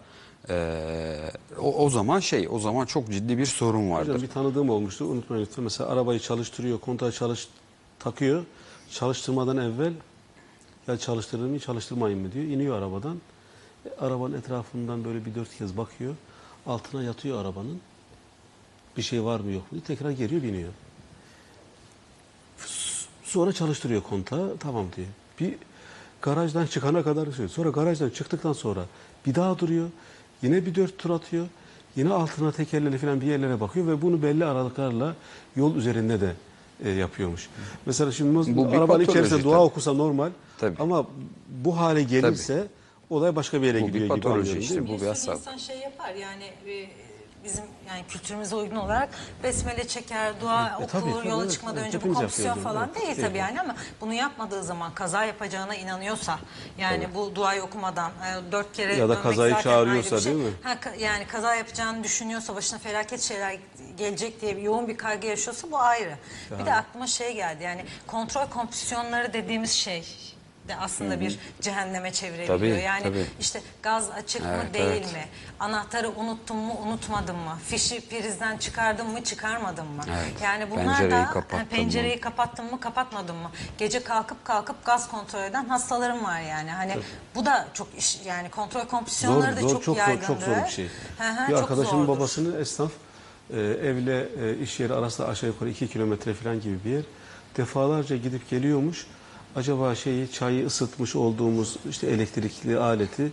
[0.49, 4.13] e, o, o zaman şey o zaman çok ciddi bir sorun vardır.
[4.13, 5.05] Hocam bir tanıdığım olmuştu.
[5.05, 5.63] Unutmayın lütfen.
[5.63, 7.47] Mesela arabayı çalıştırıyor, kontağı çalış
[7.99, 8.43] takıyor.
[8.91, 9.93] Çalıştırmadan evvel
[10.87, 12.45] ya çalıştırır mı, çalıştırmayın mı diyor.
[12.45, 13.21] İniyor arabadan.
[13.85, 16.15] E, arabanın etrafından böyle bir dört kez bakıyor.
[16.67, 17.79] Altına yatıyor arabanın.
[18.97, 19.81] Bir şey var mı yok mu diye.
[19.81, 20.69] Tekrar geliyor biniyor.
[23.23, 24.57] Sonra çalıştırıyor kontağı.
[24.57, 25.07] Tamam diyor.
[25.39, 25.55] Bir
[26.21, 27.49] garajdan çıkana kadar sürüyor.
[27.49, 28.85] Sonra garajdan çıktıktan sonra
[29.25, 29.89] bir daha duruyor.
[30.41, 31.47] Yine bir dört tur atıyor.
[31.95, 35.15] Yine altına tekerleri falan bir yerlere bakıyor ve bunu belli aralıklarla
[35.55, 36.33] yol üzerinde de
[36.83, 37.49] e, yapıyormuş.
[37.85, 39.61] Mesela şimdi Bu arabanın içerisinde dua tabii.
[39.61, 40.75] okusa normal Tabii.
[40.79, 41.05] ama
[41.49, 42.67] bu hale gelirse
[43.09, 45.39] olay başka bir yere Bu bir gidiyor gibi patoloji anlıyorum, işte, bu bir hastalık.
[45.39, 46.89] insan şey yapar yani e,
[47.43, 49.09] bizim yani kültürümüze uygun olarak
[49.43, 52.85] besmele çeker, dua E, okur, tabii, tabii, yola evet, çıkmadan evet, önce bu yapıyoruz, falan
[52.93, 52.95] evet.
[52.95, 53.27] değil Değil.
[53.27, 56.39] tabii yani ama bunu yapmadığı zaman kaza yapacağına inanıyorsa
[56.77, 60.33] yani bu duayı okumadan e, dört kere Ya da dönmek kazayı çağırıyorsa bir şey.
[60.33, 60.51] değil mi?
[60.63, 63.57] Ha, yani kaza yapacağını düşünüyorsa başına felaket şeyler
[63.97, 66.15] gelecek diye bir yoğun bir kaygı yaşıyorsa bu ayrı.
[66.59, 70.03] Bir de aklıma şey geldi yani kontrol kompüsyonları dediğimiz şey
[70.69, 72.59] de aslında bir cehenneme çevirebiliyor.
[72.59, 73.25] Tabii, yani tabii.
[73.39, 75.13] işte gaz açık mı Evet, değil evet.
[75.13, 75.25] mi?
[75.59, 77.57] Anahtarı unuttum mu unutmadım mı?
[77.67, 80.03] Fişi prizden çıkardım mı çıkarmadım mı?
[80.09, 80.33] Evet.
[80.43, 81.69] Yani bunlar Pencereyi da kapattın ha, mı?
[81.69, 83.51] pencereyi kapattım mı kapatmadım mı?
[83.77, 86.71] Gece kalkıp kalkıp gaz kontrol eden hastalarım var yani.
[86.71, 86.97] Hani
[87.35, 90.63] bu da çok iş yani kontrol Zor, kompüsyonları da zor, çok, çok zor, çok zor
[90.65, 90.89] bir şey.
[91.17, 92.19] Hı hı, bir arkadaşımın zordur.
[92.19, 92.91] babasının esnaf
[93.53, 97.03] e, evle e, iş yeri arasında aşağı yukarı iki kilometre falan gibi bir yer.
[97.57, 99.07] Defalarca gidip geliyormuş.
[99.59, 103.31] Acaba şeyi çayı ısıtmış olduğumuz işte elektrikli aleti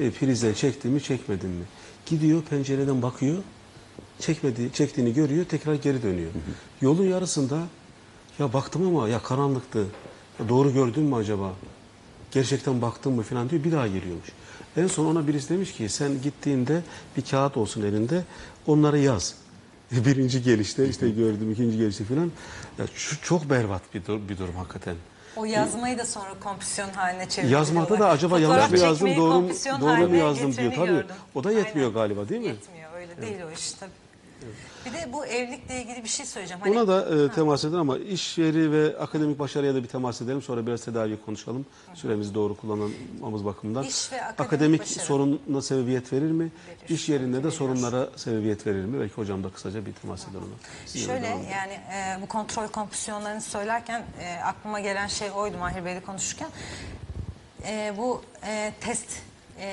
[0.00, 1.64] e, prizden çekti mi çekmedi mi?
[2.06, 3.36] Gidiyor pencereden bakıyor.
[4.18, 6.30] Çekmedi, çektiğini görüyor tekrar geri dönüyor.
[6.80, 7.62] Yolun yarısında
[8.38, 9.78] ya baktım ama ya karanlıktı.
[10.40, 11.52] Ya doğru gördün mü acaba?
[12.30, 14.28] Gerçekten baktın mı falan diyor bir daha geliyormuş.
[14.76, 16.82] En son ona birisi demiş ki sen gittiğinde
[17.16, 18.24] bir kağıt olsun elinde
[18.66, 19.34] onları yaz.
[19.92, 22.32] birinci gelişte işte gördüm ikinci gelişte falan.
[22.78, 24.96] Ya şu çok berbat bir, dur- bir durum hakikaten.
[25.36, 27.58] O yazmayı da sonra kompüsyon haline çeviriyorlar.
[27.58, 30.72] Yazmada da acaba Fotoğraf yanlış mı yazdım doğru mu, kompüsyon doğru mu haline yazdım diyor
[30.74, 30.86] tabii.
[30.86, 31.16] gördüm.
[31.34, 31.94] O da yetmiyor Aynen.
[31.94, 32.46] galiba değil mi?
[32.46, 33.90] Yetmiyor öyle değil o iş tabii.
[34.86, 36.62] Bir de bu evlilikle ilgili bir şey söyleyeceğim.
[36.62, 40.22] Hani Ona da e, temas eden ama iş yeri ve akademik başarıya da bir temas
[40.22, 40.42] edelim.
[40.42, 41.66] Sonra biraz tedavi konuşalım.
[41.94, 43.84] Süremizi doğru kullanmamız bakımından.
[43.84, 45.04] İş ve akademik başarı.
[45.04, 46.50] sorununa sebebiyet verir mi?
[46.68, 46.94] Verir.
[46.94, 47.52] İş yerinde de Veriyor.
[47.52, 49.00] sorunlara sebebiyet verir mi?
[49.00, 51.00] Belki hocam da kısaca bir temas eder ona.
[51.06, 56.48] Şöyle yani e, bu kontrol kompüsyonlarını söylerken e, aklıma gelen şey oydu Mahir Bey'le konuşurken.
[57.66, 59.06] E, bu e, test
[59.60, 59.68] e,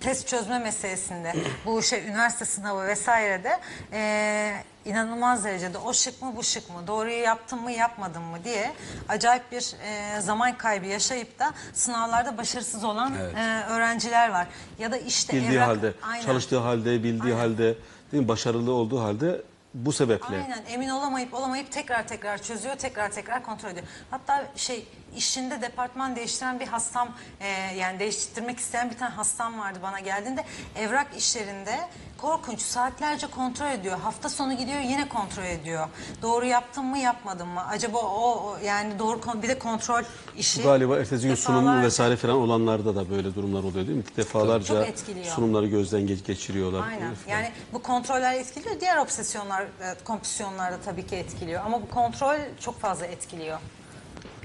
[0.00, 1.32] test çözme meselesinde
[1.66, 3.60] bu şey üniversite sınavı vesairede
[3.92, 4.52] e,
[4.84, 8.72] inanılmaz derecede o şık mı bu şık mı doğruyu yaptım mı yapmadım mı diye
[9.08, 14.46] acayip bir e, zaman kaybı yaşayıp da sınavlarda başarısız olan e, öğrenciler var.
[14.78, 16.24] Ya da işte Bildiği evrak- halde, Aynen.
[16.24, 17.74] çalıştığı halde, bildiği halde,
[18.12, 18.28] değil mi?
[18.28, 19.42] başarılı olduğu halde
[19.74, 20.36] bu sebeple.
[20.36, 23.86] Aynen emin olamayıp olamayıp tekrar tekrar çözüyor, tekrar tekrar kontrol ediyor.
[24.10, 27.08] Hatta şey işinde departman değiştiren bir hastam
[27.40, 30.44] e, yani değiştirmek isteyen bir tane hastam vardı bana geldiğinde
[30.76, 31.78] evrak işlerinde
[32.18, 33.98] korkunç saatlerce kontrol ediyor.
[34.00, 35.88] Hafta sonu gidiyor yine kontrol ediyor.
[36.22, 37.66] Doğru yaptım mı yapmadım mı?
[37.68, 40.02] Acaba o, o yani doğru kon- bir de kontrol
[40.36, 40.62] işi.
[40.62, 44.04] Galiba ertesi gün sunum defalarca- vesaire falan olanlarda da böyle durumlar oluyor değil mi?
[44.16, 45.26] Defalarca Çok etkiliyor.
[45.34, 46.82] sunumları gözden geç geçiriyorlar.
[46.88, 47.14] Aynen.
[47.14, 47.36] falan.
[47.36, 48.80] Yani bu kontroller etkiliyor.
[48.80, 49.66] Diğer obsesyonlar, e,
[50.04, 51.64] kompüsyonlar da tabii ki etkiliyor.
[51.64, 53.58] Ama bu kontrol çok fazla etkiliyor.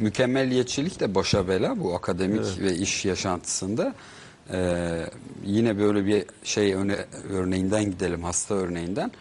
[0.02, 3.96] Mükemmeliyetçilik de başa bela bu akademik ve iş yaşantısında.
[4.54, 5.06] Ee,
[5.46, 9.12] yine böyle bir şey öne- örneğinden gidelim hasta örneğinden.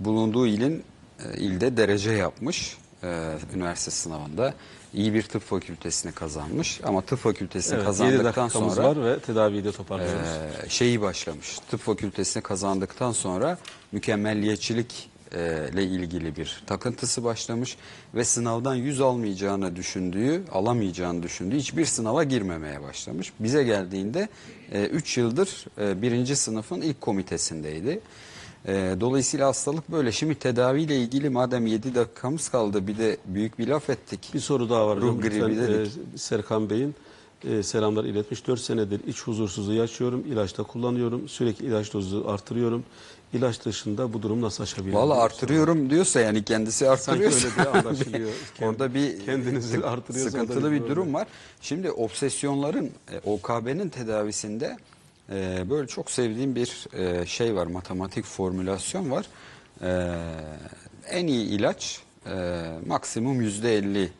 [0.00, 0.82] Bulunduğu ilin
[1.24, 4.54] e, ilde derece yapmış e, üniversite sınavında.
[4.94, 9.64] iyi bir tıp fakültesini kazanmış ama tıp fakültesini Evet, 7 kazandıktan sonra var ve tedaviyi
[9.64, 10.28] de toparlıyoruz.
[10.64, 11.58] ee, şeyi başlamış.
[11.70, 13.58] Tıp fakültesini kazandıktan sonra
[13.92, 17.76] mükemmelliyetçilik e, ile ilgili bir takıntısı başlamış
[18.14, 23.32] ve sınavdan yüz almayacağını düşündüğü, alamayacağını düşündüğü hiçbir sınava girmemeye başlamış.
[23.40, 24.28] Bize geldiğinde
[24.92, 28.00] 3 yıldır e, birinci sınıfın ilk komitesindeydi.
[28.68, 30.12] E, dolayısıyla hastalık böyle.
[30.12, 34.30] Şimdi tedaviyle ilgili madem 7 dakikamız kaldı bir de büyük bir laf ettik.
[34.34, 35.00] Bir soru daha var.
[35.00, 35.92] Ruh gribi Lütfen, dedik.
[36.14, 36.94] e, Serkan Bey'in
[37.44, 38.46] e, selamlar iletmiş.
[38.46, 40.24] 4 senedir iç huzursuzluğu yaşıyorum.
[40.26, 41.28] İlaçta kullanıyorum.
[41.28, 42.84] Sürekli ilaç dozu artırıyorum.
[43.32, 44.98] İlaç dışında bu durum nasıl aşabilirim?
[44.98, 48.30] Valla artırıyorum diyorsa yani kendisi Sanki artırıyorsa öyle diye anlaşılıyor.
[48.62, 51.26] orada bir Kendinizi artırıyorsa sıkıntılı bir durum var.
[51.60, 54.76] Şimdi obsesyonların e, OKB'nin tedavisinde
[55.32, 59.26] e, böyle çok sevdiğim bir e, şey var matematik formülasyon var.
[61.08, 62.02] En iyi ilaç
[62.86, 64.12] maksimum yüzde elli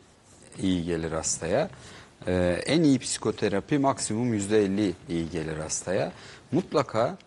[0.61, 1.69] iyi gelir hastaya.
[2.27, 6.11] E, en iyi psikoterapi maksimum yüzde elli iyi gelir hastaya.
[6.51, 7.17] Mutlaka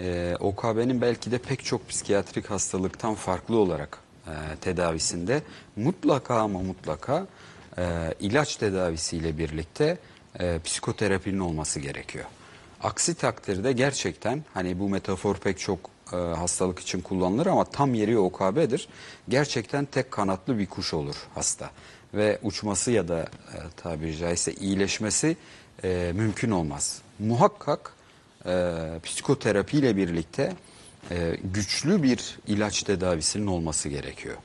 [0.00, 5.42] ee, OKB'nin belki de pek çok psikiyatrik hastalıktan farklı olarak e, tedavisinde
[5.76, 7.26] mutlaka ama mutlaka
[7.78, 9.98] e, ilaç tedavisiyle birlikte
[10.40, 12.24] e, psikoterapinin olması gerekiyor.
[12.82, 15.78] Aksi takdirde gerçekten hani bu metafor pek çok
[16.12, 18.88] e, hastalık için kullanılır ama tam yeri OKB'dir.
[19.28, 21.70] Gerçekten tek kanatlı bir kuş olur hasta
[22.14, 25.36] ve uçması ya da e, tabiri caizse iyileşmesi
[25.84, 27.02] e, mümkün olmaz.
[27.18, 27.94] Muhakkak
[28.46, 28.74] e,
[29.04, 30.52] psikoterapiyle birlikte
[31.10, 34.36] e, güçlü bir ilaç tedavisinin olması gerekiyor.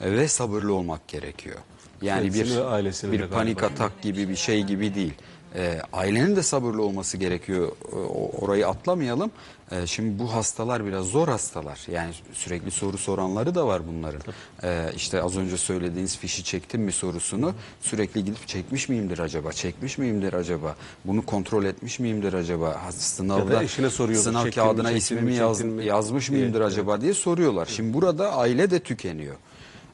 [0.00, 1.58] E, ve sabırlı olmak gerekiyor.
[2.02, 5.14] Yani Kendisini bir ailesini bir panik atak gibi bir şey gibi değil.
[5.54, 7.72] E, ailenin de sabırlı olması gerekiyor.
[7.92, 7.96] E,
[8.44, 9.30] orayı atlamayalım.
[9.70, 11.80] E, şimdi bu hastalar biraz zor hastalar.
[11.92, 14.20] Yani sürekli soru soranları da var bunların.
[14.62, 19.52] E, işte az önce söylediğiniz fişi çektim mi sorusunu sürekli gidip çekmiş miyimdir acaba?
[19.52, 20.76] Çekmiş miyimdir acaba?
[21.04, 22.80] Bunu kontrol etmiş miyimdir acaba?
[22.90, 25.84] Sınavda eşine soruyordur, sınav mi, kağıdına çektin ismimi mi, yaz- mi?
[25.84, 27.66] yazmış mıyımdır Evet, acaba diye soruyorlar.
[27.66, 29.36] Şimdi burada aile de tükeniyor.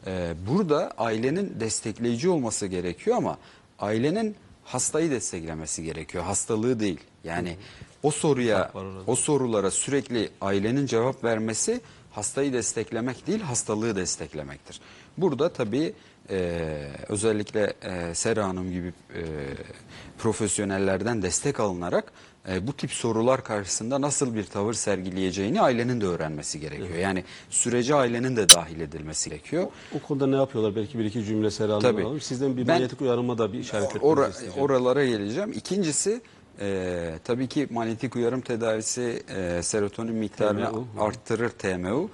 [0.06, 3.38] Ee, burada ailenin destekleyici olması gerekiyor ama
[3.78, 4.36] ailenin
[4.72, 6.24] hastayı desteklemesi gerekiyor.
[6.24, 7.00] Hastalığı değil.
[7.24, 7.56] Yani
[8.02, 8.72] o soruya,
[9.06, 11.80] o sorulara sürekli ailenin cevap vermesi
[12.11, 14.80] hastayı desteklemek değil, hastalığı desteklemektir.
[15.18, 15.92] Burada tabii
[16.30, 16.68] e,
[17.09, 19.22] özellikle e, Sera Hanım gibi e,
[20.18, 22.12] profesyonellerden destek alınarak
[22.48, 26.98] e, bu tip sorular karşısında nasıl bir tavır sergileyeceğini ailenin de öğrenmesi gerekiyor.
[26.98, 29.66] Yani sürece ailenin de dahil edilmesi gerekiyor.
[29.96, 30.76] O konuda ne yapıyorlar?
[30.76, 32.03] Belki bir iki cümle Serhan Tabii.
[32.03, 32.20] alalım.
[32.20, 34.62] Sizden bir Ben- manyetik uyarıma da bir işaret etmenizi Ora- isteyeceğim.
[34.64, 35.53] oralara geleceğim.
[35.53, 36.20] İkincisi
[36.61, 40.87] e, tabii ki manyetik uyarım tedavisi e, serotonin miktarını TMU.
[40.98, 42.11] arttırır TMU.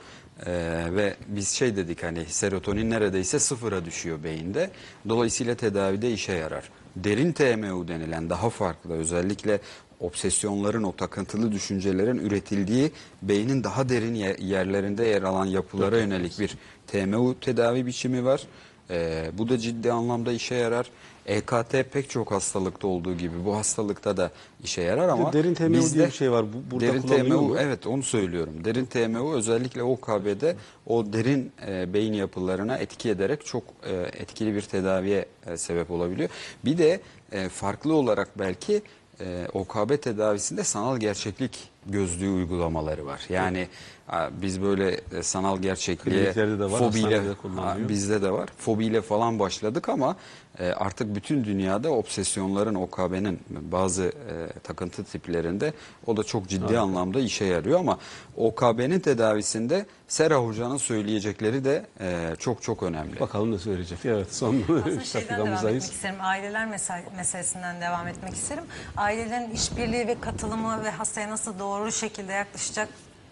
[0.46, 0.52] E,
[0.92, 4.70] ve biz şey dedik hani serotonin neredeyse sıfıra düşüyor beyinde.
[5.08, 6.70] Dolayısıyla tedavide işe yarar.
[6.96, 9.60] Derin TMU denilen daha farklı özellikle
[10.00, 12.90] obsesyonların, o takıntılı düşüncelerin üretildiği
[13.22, 16.56] beynin daha derin ye- yerlerinde yer alan yapılara yönelik bir
[16.86, 18.42] TMU tedavi biçimi var.
[18.90, 20.90] Ee, bu da ciddi anlamda işe yarar.
[21.26, 24.30] EKT pek çok hastalıkta olduğu gibi bu hastalıkta da
[24.64, 26.44] işe yarar ama derin TMU bizde- diye bir şey var.
[26.52, 27.56] Bu- burada derin TMU mu?
[27.58, 28.54] evet onu söylüyorum.
[28.64, 30.56] Derin TMU özellikle OKB'de
[30.86, 36.28] o derin e, beyin yapılarına etki ederek çok e, etkili bir tedaviye e, sebep olabiliyor.
[36.64, 37.00] Bir de
[37.32, 38.82] e, farklı olarak belki
[39.20, 43.20] e, OKB tedavisinde sanal gerçeklik gözlüğü uygulamaları var.
[43.28, 43.68] Yani
[44.42, 47.22] biz böyle e, sanal gerçekliğe de var, fobiyle
[47.88, 48.48] bizde de var.
[48.58, 50.16] Fobiyle falan başladık ama
[50.58, 54.12] e, artık bütün dünyada obsesyonların OKB'nin bazı e,
[54.62, 55.72] takıntı tiplerinde
[56.06, 57.98] o da çok ciddi anlamda işe yarıyor ama
[58.36, 61.86] OKB'nin tedavisinde Sera Hoca'nın söyleyecekleri de
[62.38, 63.20] çok çok önemli.
[63.20, 63.98] Bakalım ne söyleyecek.
[64.04, 65.84] Evet son Aslında 3 şeyden devam etmek dakikamızdayız.
[65.84, 66.16] isterim.
[66.20, 68.64] Aileler mesel- meselesinden devam etmek isterim.
[68.96, 72.32] Ailelerin işbirliği ve katılımı ve hastaya nasıl doğru şekilde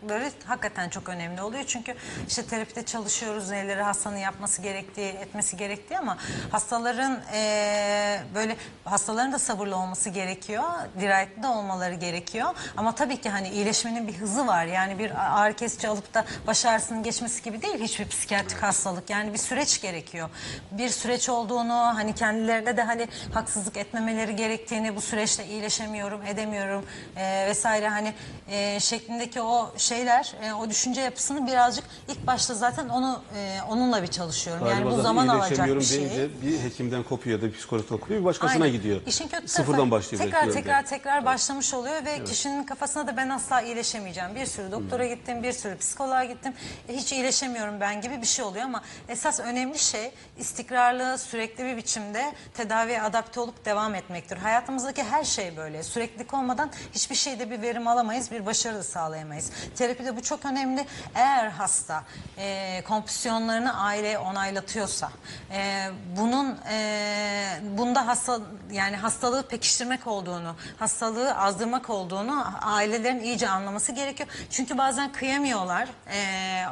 [0.05, 1.65] yaklaşacakları hakikaten çok önemli oluyor.
[1.67, 1.95] Çünkü
[2.29, 6.17] işte terapide çalışıyoruz neleri hastanın yapması gerektiği, etmesi gerektiği ama
[6.51, 10.63] hastaların eee, böyle hastaların da sabırlı olması gerekiyor.
[11.01, 12.55] Dirayetli de olmaları gerekiyor.
[12.77, 14.65] Ama tabii ki hani iyileşmenin bir hızı var.
[14.67, 15.13] Yani bir
[15.43, 19.11] ağrı kesici alıp da baş ağrısının geçmesi gibi değil hiçbir psikiyatrik hastalık.
[19.11, 20.29] Yani bir süreç gerekiyor.
[20.71, 26.87] Bir süreç olduğunu hani kendilerine de hani haksızlık etmemeleri gerektiğini bu süreçte iyileşemiyorum, edemiyorum
[27.17, 28.13] eee, vesaire hani
[28.51, 34.03] eee, şeklindeki o şeyler, eee, o düşünce yapısını birazcık ilk başta zaten onu eee, onunla
[34.03, 34.67] bir çalışıyorum.
[34.67, 35.99] yani Galiba bu zaten zaman alacak bir şey.
[35.99, 38.77] deyince bir hekimden kopuyor ya da bir psikologdan kopuyor bir başkasına Aynen.
[38.77, 39.01] gidiyor.
[39.07, 40.25] İşin kötü Sıfırdan tarafı başlıyor.
[40.25, 40.89] Tekrar belki tekrar önce.
[40.89, 44.35] tekrar başlamış oluyor ve kişinin kafasına da ben asla iyileşemeyeceğim.
[44.35, 46.53] Bir sürü doktora gittim, bir sürü psikoloğa gittim.
[46.89, 51.77] E, Hiç iyileşemiyorum ben gibi bir şey oluyor ama esas önemli şey istikrarlı, sürekli bir
[51.77, 54.37] biçimde tedaviye adapte olup devam etmektir.
[54.37, 55.83] Hayatımızdaki her şey böyle.
[55.83, 59.51] Süreklilik olmadan hiçbir şeyde bir verim alamayız, bir başarı da sağlayamayız.
[59.77, 60.87] Terapide bu çok önemli.
[61.15, 62.05] Eğer hasta
[62.39, 65.11] e, kompüsyonlarını aile onaylatıyorsa,
[65.53, 68.41] e, bunun e, bunda hasta
[68.73, 74.29] yani hastalığı pekiştirmek olduğunu, hastalığı azdırmak olduğunu ailelerin iyice anlaması gerekiyor.
[74.51, 75.89] Çünkü bazen kıyamıyorlar.
[76.13, 76.19] E,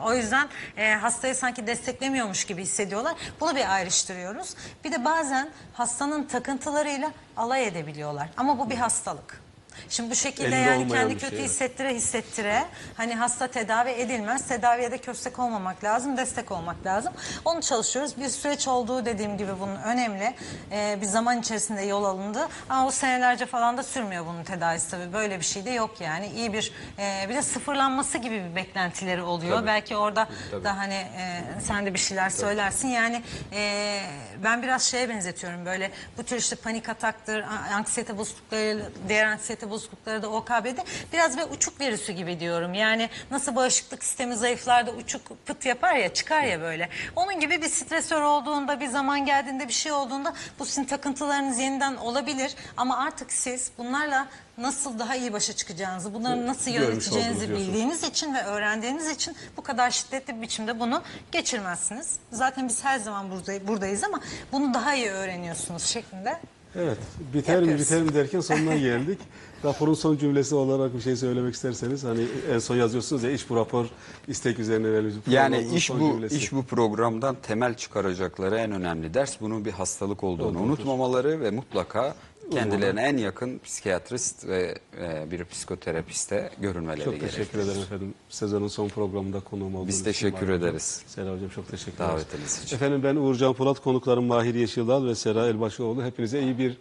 [0.05, 3.15] o yüzden e, hastayı sanki desteklemiyormuş gibi hissediyorlar.
[3.41, 4.55] Bunu bir ayrıştırıyoruz.
[4.85, 8.29] Bir de bazen hastanın takıntılarıyla alay edebiliyorlar.
[8.37, 9.52] Ama bu bir hastalık.
[9.89, 11.51] Şimdi bu şekilde Elinde yani olmayan kendi bir şey, kötü evet.
[11.51, 12.65] hissettire hissettire
[12.97, 14.49] hani hasta tedavi edilmez.
[14.49, 17.13] Tedaviye de köstek olmamak lazım, destek olmak lazım.
[17.45, 18.17] Onu çalışıyoruz.
[18.17, 20.35] Bir süreç olduğu dediğim gibi bunun önemli.
[20.73, 22.49] Ee, bir zaman içerisinde yol alındı.
[22.69, 25.13] Ama bu senelerce falan da sürmüyor bunun tedavisi tabii.
[25.13, 26.27] Böyle bir şey de yok yani.
[26.27, 29.57] İyi bir e, bir de sıfırlanması gibi bir beklentileri oluyor.
[29.57, 29.67] Tabii.
[29.67, 30.29] Belki orada
[30.65, 32.89] da hani e, sen de bir şeyler söylersin.
[32.89, 34.01] Yani e,
[34.45, 39.62] ben biraz şeye benzetiyorum böyle bu tür işte panik ataktır, a- anksiyete bozuklukları, diğer anksiyete
[39.71, 42.75] bozuklukları da OKB'de biraz ve uçuk virüsü gibi diyorum.
[42.75, 46.89] Yani nasıl bağışıklık sistemi zayıflarda uçuk pıt yapar ya çıkar ya böyle.
[47.17, 51.97] Onun gibi bir stresör olduğunda bir zaman geldiğinde bir şey olduğunda bu sizin takıntılarınız yeniden
[51.97, 52.55] olabilir.
[52.77, 58.35] Ama artık siz bunlarla nasıl daha iyi başa çıkacağınızı, bunları nasıl Görmüş yöneteceğinizi bildiğiniz için
[58.35, 62.17] ve öğrendiğiniz için bu kadar şiddetli bir biçimde bunu geçirmezsiniz.
[62.33, 64.21] Zaten biz her zaman burada, buradayız ama
[64.53, 66.39] bunu daha iyi öğreniyorsunuz şeklinde.
[66.77, 66.99] Evet.
[67.35, 67.87] Biter mi Yapıyoruz.
[67.87, 69.19] biter mi derken sonuna geldik.
[69.65, 73.57] Raporun son cümlesi olarak bir şey söylemek isterseniz hani en son yazıyorsunuz ya iş bu
[73.57, 73.87] rapor
[74.29, 75.15] istek üzerine verilmiş.
[75.27, 76.37] Yani iş bu cümlesi.
[76.37, 82.15] iş bu programdan temel çıkaracakları en önemli ders bunun bir hastalık olduğunu unutmamaları ve mutlaka
[82.51, 87.31] kendilerine en yakın psikiyatrist ve e, bir psikoterapiste görünmeleri Çok gerekiyor.
[87.33, 88.15] teşekkür ederim efendim.
[88.29, 90.59] Sezonun son programında konuğum olduğunuz Biz için teşekkür olun.
[90.59, 91.03] ederiz.
[91.07, 92.11] Sera Hocam çok teşekkür ederiz.
[92.11, 92.77] Davetiniz için.
[92.77, 96.05] Efendim ben Uğurcan Polat, konuklarım Mahir Yeşildal ve Sera Elbaşıoğlu.
[96.05, 96.77] Hepinize iyi bir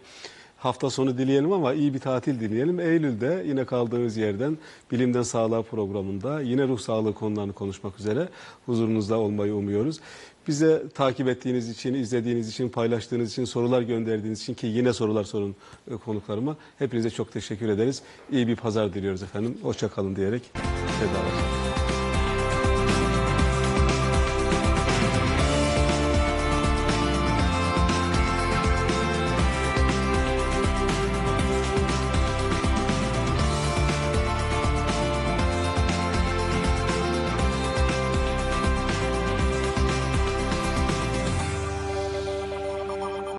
[0.62, 2.80] hafta sonu dileyelim ama iyi bir tatil dileyelim.
[2.80, 4.58] Eylül'de yine kaldığımız yerden
[4.92, 8.28] Bilimden Sağlığa programında yine ruh sağlığı konularını konuşmak üzere
[8.66, 10.00] huzurunuzda olmayı umuyoruz.
[10.48, 15.56] Bize takip ettiğiniz için, izlediğiniz için, paylaştığınız için, sorular gönderdiğiniz için ki yine sorular sorun
[15.90, 16.56] e, konuklarıma.
[16.78, 18.02] Hepinize çok teşekkür ederiz.
[18.32, 19.58] İyi bir pazar diliyoruz efendim.
[19.62, 20.42] Hoşça kalın diyerek
[21.00, 21.71] vedalaşıyoruz.